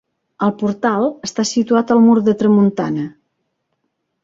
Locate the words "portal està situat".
0.61-1.95